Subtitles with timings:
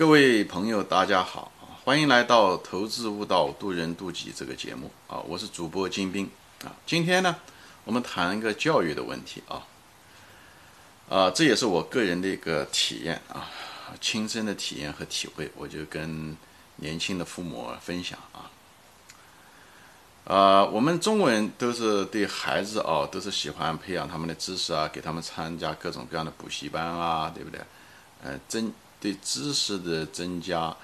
[0.00, 1.52] 各位朋友，大家好，
[1.84, 5.18] 欢迎来到《投资悟道，渡人渡己》这个节目啊！
[5.28, 6.24] 我是主播金兵
[6.64, 6.72] 啊。
[6.86, 7.36] 今天呢，
[7.84, 9.62] 我们谈一个教育的问题啊。
[11.10, 13.46] 啊，这也是我个人的一个体验啊，
[14.00, 16.34] 亲身的体验和体会，我就跟
[16.76, 18.48] 年轻的父母分享啊。
[20.24, 27.60] 啊，我们中国人都是对孩子哦，都是喜欢培养他们的知识啊，给他们参加各种各样的补习班啊，对不对？
[28.22, 30.76] 呃，增对知识的增加，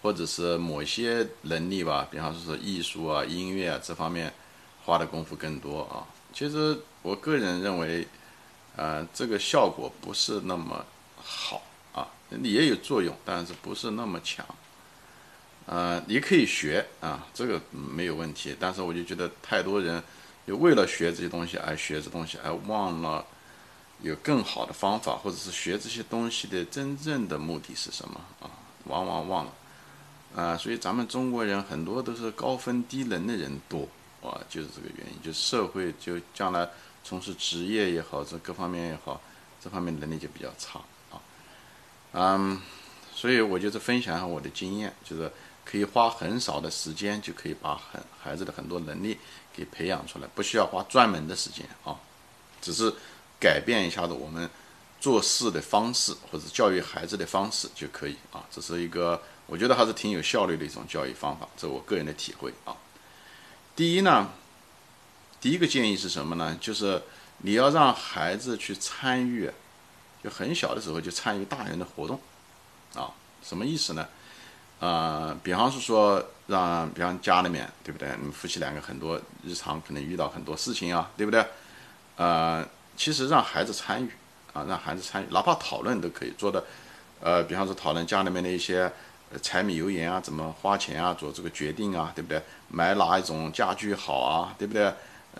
[0.00, 4.32] 或者是某些能力吧，比方说是艺术啊、音乐啊这方面
[4.84, 6.06] 花的功夫更多啊。
[6.32, 8.06] 其实我个人认为，
[8.76, 10.84] 呃，这个效果不是那么
[11.16, 12.06] 好啊，
[12.42, 14.46] 也有作用，但是不是那么强。
[15.64, 18.54] 呃，你可以学啊，这个没有问题。
[18.60, 20.00] 但是我就觉得太多人
[20.46, 23.26] 就为了学这些东西而学这东西，而忘了
[24.02, 28.50] 有更好的方法，或者是学这些东西的真正的目的是什么啊？
[28.84, 29.52] 往往忘了
[30.34, 30.56] 啊。
[30.56, 33.88] 所以咱们中国人很多都是高分低能的人多
[34.22, 35.22] 啊，就是这个原因。
[35.22, 36.68] 就社会就将来
[37.02, 39.20] 从事职业也好，这各方面也好，
[39.62, 40.80] 这方面能力就比较差
[41.10, 41.20] 啊。
[42.12, 42.60] 嗯，
[43.14, 45.30] 所以我就是分享一下我的经验，就是。
[45.68, 49.18] 可以花很少的时间就可以把很孩子的很多能力
[49.52, 51.98] 给培养出来，不需要花专门的时间啊，
[52.62, 52.94] 只是
[53.46, 54.50] 改变一下子我们
[55.00, 58.44] 做事的方式或者教育孩子的方式就可以啊。
[58.50, 62.74] 这是一个我觉得还是挺有效率的一种教育方法，这我个人的体会啊。
[63.76, 64.30] 第一呢，
[65.40, 66.58] 第一个建议是什么呢？
[66.60, 67.00] 就是
[67.38, 69.48] 你要让孩子去参与，
[70.24, 72.18] 就很小的时候就参与大人的活动
[72.94, 73.12] 啊，
[73.44, 74.08] 什么意思呢？
[74.80, 78.10] 呃，比方是说，让比方家里面，对不对？
[78.18, 81.46] 你们夫妻两个很多日常可能遇到很多事情啊，对不对？
[82.16, 84.10] 呃，其实让孩子参与
[84.52, 86.64] 啊，让孩子参与，哪怕讨论都可以做的。
[87.20, 88.90] 呃，比方说讨论家里面的一些
[89.42, 92.40] 柴米油盐啊，怎么花钱啊，做这个决定啊，对不对？
[92.68, 94.92] 买哪一种家具好啊，对不对？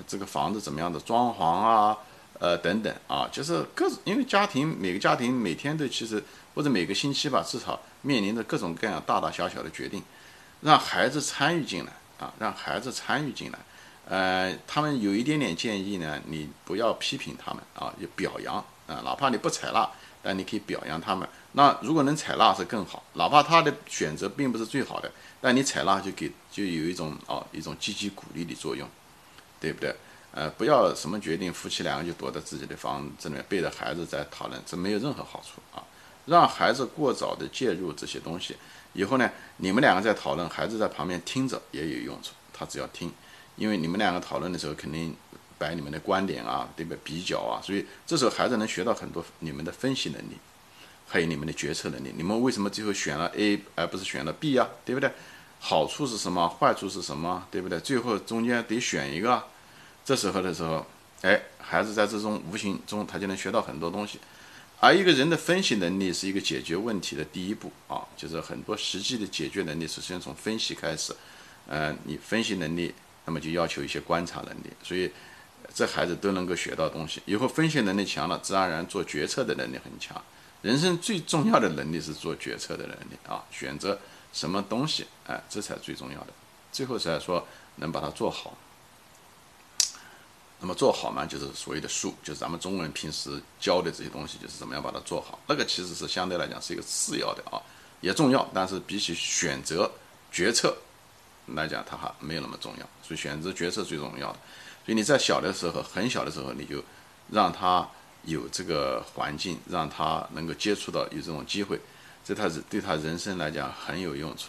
[0.06, 1.97] 这个房子怎么样的装潢啊，
[2.39, 6.23] 呃，等等啊，就是各因为家庭每个家庭每天都其实
[6.55, 7.81] 或者每个星期吧，至少。
[8.03, 10.00] 面临着各种各样大大小小的决定，
[10.61, 11.91] 让孩子参与进来
[12.21, 13.59] 啊，让孩子参与进来。
[14.09, 18.56] 呃，他们有一点点建议呢，你不要批评他们啊，就表扬
[18.87, 19.89] 啊，哪怕你不采纳，
[20.22, 21.28] 但你可以表扬他们。
[21.53, 28.89] 那如果能采纳是更好，哪怕他的选择并不是最好的，但你采纳就给就有一种啊一种积极鼓励的作用，
[29.61, 29.94] 对不对？
[30.33, 35.83] 呃，不要什么决定，夫妻两个就躲在自己的房子里面背着孩子在讨论，这没有任何好处啊。
[36.27, 38.56] 让孩子过早的介入这些东西，
[38.93, 42.33] 以后呢，你们两个在讨论，孩子在旁边听着也有用处。
[42.53, 43.12] 他只要听，
[43.56, 45.15] 因为你们两个讨论的时候，肯定
[45.59, 46.99] 摆你们的观点啊，对不对？
[47.03, 50.37] 比较啊，所以这时候孩子能学到很多你们的分析能力，
[51.06, 52.12] 还有你们的决策能力。
[52.17, 54.69] 你们为什么最后选了 A 而不是选了 B 啊？
[54.84, 55.11] 对不对？
[55.59, 56.47] 好处是什么？
[56.49, 57.47] 坏处是什么？
[57.50, 57.81] 对不对？
[57.81, 59.43] 最后中间得选一个。
[60.05, 60.87] 这时候的时候，
[61.23, 64.21] 哎，孩子在这种无形中他就能学到很多东西。
[64.78, 71.17] 而一个人的分析能力是一个解决问题的第一步啊，就是很多实际的解决能力是先从分析开始。
[71.67, 72.94] 呃，你分析能力，
[73.26, 75.12] 那么就要求一些观察能力，所以
[75.75, 77.20] 这孩子都能够学到东西。
[77.26, 80.20] 以后分析能力强了，自然而然做决策的能力很强。
[80.62, 83.98] 人生最重要的能力是做决策的能力啊，选择
[84.32, 86.28] 什么东西，哎，这才最重要的。
[86.72, 88.56] 最后才说能把它做好。
[90.58, 95.38] 那么做好嘛，就是所谓的术，就是咱们中国人平时教的这些东西，就是怎么样把它做好。
[95.47, 97.60] 那个其实是相对来讲是一个次要的啊，
[98.00, 99.91] 也重要，但是比起选择
[100.32, 100.75] 决策
[101.55, 102.89] 来讲，它还没有那么重要。
[103.03, 104.39] 所以选择决策最重要的。
[104.84, 106.83] 所以你在小的时候，很小的时候，你就
[107.31, 107.89] 让他
[108.25, 111.81] 有这个环境，让他能够接触到有这种机会，
[112.25, 114.49] 这他是对他人生来讲很有用处。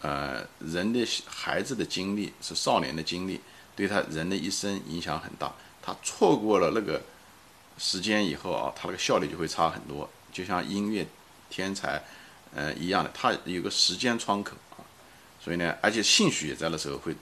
[0.00, 3.40] 呃，人的孩子的经历是少年的经历。
[3.76, 5.52] 对他人的一生影响很大，
[5.82, 7.02] 他错过了那个
[7.76, 10.08] 时间以后啊，他那个效率就会差很多。
[10.32, 11.04] 就像音乐
[11.50, 12.00] 天才，
[12.54, 14.52] 呃一样的，他有个时间窗口，
[15.44, 17.14] 所以呢，而且兴趣也在那时候会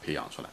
[0.00, 0.48] 培养出来。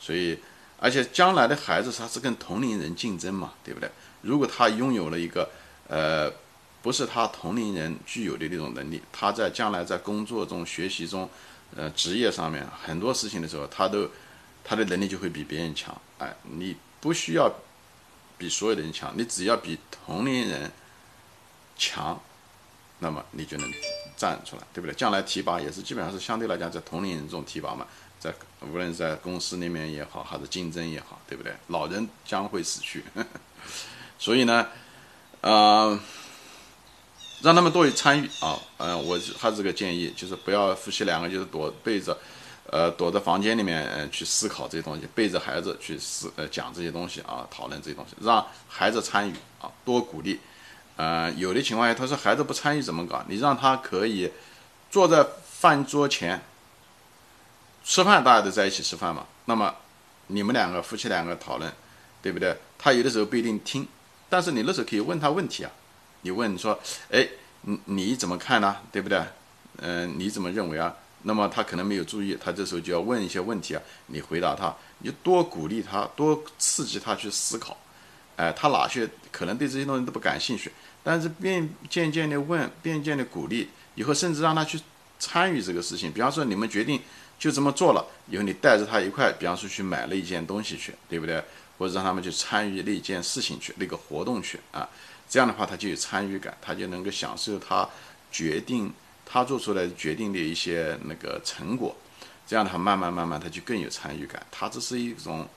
[0.00, 0.38] 所以，
[0.78, 3.88] 而且将来的孩子他是跟同龄人竞争嘛，对不对？
[4.22, 5.48] 如果他拥有了一个
[5.88, 6.30] 呃
[6.82, 11.30] 不是他同龄人具有的那种能力，他在将来在工作中、学习中、
[11.76, 14.10] 呃职业上面很多事情的时候，他都。
[14.66, 17.54] 他的能力就会比别人强，哎，你不需要
[18.38, 20.72] 比所有的人强，你只要比同龄人
[21.76, 22.18] 强，
[22.98, 23.70] 那么你就能
[24.24, 24.94] 站出来，对不对？
[24.94, 27.86] 将来提拔也是基本上是相对来讲在同龄人中提拔嘛，
[28.18, 31.52] 在无论在公司里面也好，还是竞争也好，对不对？
[31.66, 33.04] 老人将会死去，
[34.18, 34.66] 所以呢，
[35.42, 35.98] 呃，
[37.42, 38.58] 让他们多去参与啊。
[38.78, 42.16] 嗯，我还是个建议，就是不要夫妻两个就是躲背着，
[42.70, 50.40] 呃，躲在房间里面呃去思考这些东西，背着孩子去思呃讲这些东西啊，讨论这些东西，让孩子参与啊，多鼓励。
[50.96, 53.24] 呃，有的情况下他说孩子不参与怎么搞？
[53.28, 54.30] 你让他可以
[54.90, 56.40] 坐在饭桌前
[57.84, 59.26] 吃饭，大家都在一起吃饭嘛。
[59.46, 59.74] 那么
[60.28, 61.72] 你们两个夫妻两个讨论，
[62.22, 62.56] 对不对？
[62.78, 63.86] 他有的时候不一定听，
[64.28, 65.70] 但是你那时候可以问他问题啊。
[66.22, 66.78] 你问说，
[67.10, 67.28] 哎，
[67.62, 68.76] 你你怎么看呢？
[68.92, 69.22] 对不对？
[69.78, 70.94] 嗯，你怎么认为啊？
[71.24, 73.82] 那么他可能没有注意，他这时候就要问一些问题啊。
[74.06, 77.76] 你回答他，你多鼓励他，多刺激他去思考。
[78.36, 80.72] 哎，他哪些可能对这些东西都不感兴趣，
[81.04, 84.80] 但是变渐渐的问，渐渐的鼓励，以后甚至让他去
[85.20, 86.10] 参与这个事情。
[86.10, 87.00] 比方说你们决定
[87.38, 91.42] 就这么做了，以后你带着他一块，比方说去买了一件东西去，对不对？
[91.78, 94.88] 或者让他们去参与那件事情去，那个活动去啊。
[95.28, 97.88] 这样的话，他就有参与感，他就能够享受他
[98.32, 98.92] 决定
[99.24, 101.96] 他做出来决定的一些那个成果。
[102.46, 104.44] 这样的话，慢慢慢慢，他就更有参与感。
[104.50, 105.48] 他这是一种。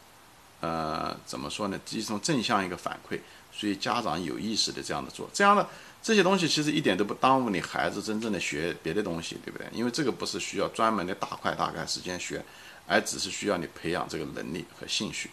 [0.60, 1.80] 呃，怎么说呢？
[1.92, 3.20] 一种正向一个反馈，
[3.52, 5.68] 所以家长有意识的这样的做，这样的
[6.02, 9.68] 这些东西其实一点都不耽误你孩子真正的学别的东西，对不对？
[9.72, 12.44] 因为这个不是需要专门的大块大块时间学，
[12.88, 15.30] 而只是需要你培养这个能力和兴趣。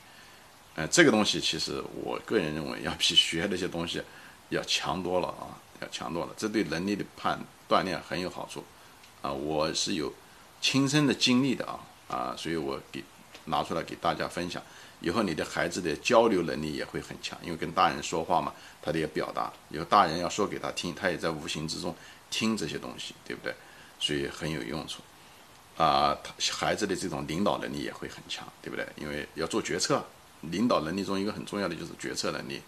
[0.74, 4.02] 呃，这个东西其实我个人认为要比学那些东西
[4.48, 6.34] 要强多了啊，要强多了。
[6.36, 8.62] 这对能力的判锻炼很有好处
[9.22, 10.12] 啊，我是有
[10.60, 13.02] 亲身的经历的啊啊，所以我给
[13.46, 14.62] 拿出来给大家分享。
[15.00, 19.52] 以后你的孩子的交流能力也会很强，因为跟大人说话嘛，他得表达。
[19.68, 21.94] 有大人要说给他听，他也在无形之中
[22.30, 23.54] 听这些东西，对不对？
[24.00, 25.02] 所以很有用处。
[25.76, 28.86] 啊，他孩子的这种领导能力也会很强，对不对？
[28.96, 30.02] 因为要做决策，
[30.42, 32.62] 领导能力中一个很重要的就是决策能力，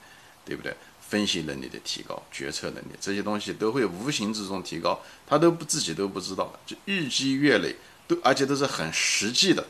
[0.44, 0.74] 对不对？
[1.00, 7.76] 分析能力的提高，决策能力这些东西都会无形之中提高，他都不自己都不知道，就日积月累，
[8.08, 9.64] 都而且都是很实际的。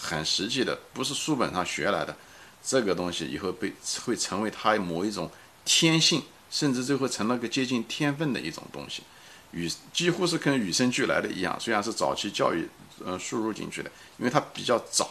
[0.00, 2.16] 很实际的，不是书本上学来的，
[2.62, 3.72] 这个东西以后被
[4.04, 5.28] 会成为他某一种
[5.64, 9.02] 天性，甚至最后成了个接近天分的一种东西，
[9.50, 11.58] 与几乎是跟与生俱来的一样。
[11.58, 12.68] 虽然是早期教育，
[13.04, 15.10] 嗯，输入进去的，因为他比较早，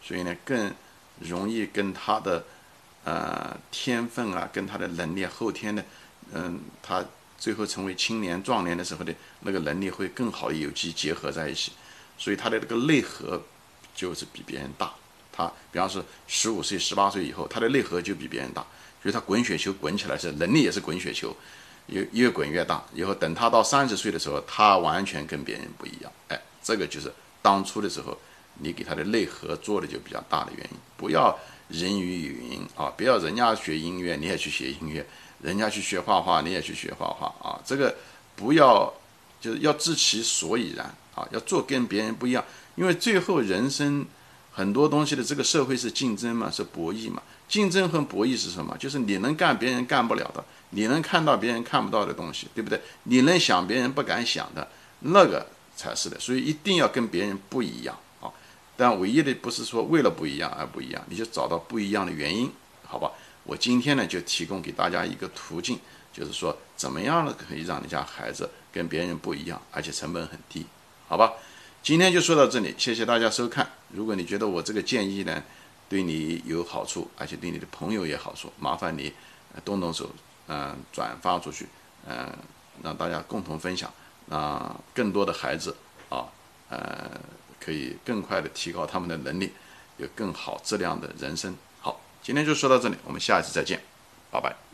[0.00, 0.72] 所以呢更
[1.18, 2.44] 容易跟他的
[3.04, 5.84] 呃天分啊，跟他的能力后天的，
[6.32, 7.04] 嗯，他
[7.36, 11.72] 最后成为青年壮年的时候的那个能力会更好有机结合在一起，
[12.16, 13.42] 所以他的这个内核。
[13.98, 14.92] 就是比别人大，
[15.32, 18.64] 他比方说十五岁、十八岁以后，他的内核就比别人大，
[19.02, 21.36] 所以他滚雪球滚起来是能力也是滚雪球，
[21.88, 22.80] 越越滚越大。
[22.94, 26.12] 以后等他到三十岁的时候，他完全跟别人不一样。
[26.28, 27.12] 哎，这个就是
[27.42, 28.16] 当初的时候
[28.54, 30.78] 你给他的内核做的就比较大的原因。
[30.96, 31.36] 不要
[31.66, 35.04] 人云亦云啊，不要人家学音乐你也去学音乐，
[35.42, 37.92] 人家去学画画你也去学画画啊，这个
[38.36, 38.94] 不要
[39.40, 42.44] 就是要知其所以然啊，要做跟别人不一样。
[42.76, 44.06] 因为最后人生
[44.52, 47.22] 很多东西的这个社会是竞争嘛，是博弈嘛。
[47.48, 48.76] 竞争和博弈是什么？
[48.78, 52.80] 就是你能干别人干不了的，你能看到别人看不到的东西，对不对？
[53.04, 54.68] 你能想别人不敢想的，
[55.00, 56.20] 那个才是的。
[56.20, 58.30] 所以一定要跟别人不一样啊！
[58.76, 62.52] 但唯一的不是说为了不一样而不一样，你就找到不一样的原因，
[62.84, 63.10] 好吧？
[63.44, 65.78] 我今天呢就提供给大家一个途径，
[66.12, 70.66] 就是说怎么样呢可以让你家孩子跟别人不一样，而且成本很低，
[71.08, 71.32] 好吧？
[71.82, 73.66] 今天就说到这里，谢谢大家收看。
[73.88, 75.42] 如果你觉得我这个建议呢，
[75.88, 79.12] 对你有好处，而且对你的朋友也好处，麻烦你
[79.64, 80.10] 动动手，
[80.48, 81.66] 嗯，转发出去，
[82.06, 82.30] 嗯，
[82.82, 83.90] 让大家共同分享，
[84.28, 85.74] 让更多的孩子
[86.10, 86.28] 啊，
[86.68, 87.18] 呃，
[87.58, 89.52] 可以更快的提高他们的能力，
[89.96, 91.56] 有更好质量的人生。
[91.80, 93.80] 好，今天就说到这里，我们下一次再见，
[94.30, 94.67] 拜拜。